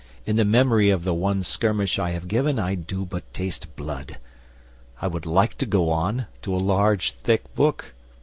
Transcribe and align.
In 0.25 0.35
the 0.35 0.43
memory 0.43 0.89
of 0.89 1.03
the 1.03 1.13
one 1.13 1.43
skirmish 1.43 1.99
I 1.99 2.09
have 2.09 2.27
given 2.27 2.57
I 2.57 2.73
do 2.73 3.05
but 3.05 3.31
taste 3.35 3.75
blood. 3.75 4.17
I 4.99 5.05
would 5.05 5.27
like 5.27 5.59
to 5.59 5.65
go 5.67 5.91
on, 5.91 6.25
to 6.41 6.55
a 6.55 6.57
large, 6.57 7.11
thick 7.23 7.53
book. 7.53 7.93